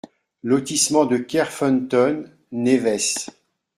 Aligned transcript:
Lotissement 0.43 1.05
de 1.05 1.17
Kerfeunteun, 1.17 2.25
Névez 2.51 3.27